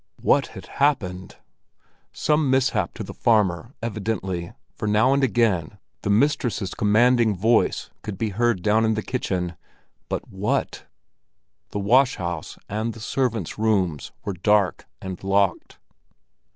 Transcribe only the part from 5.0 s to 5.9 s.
and again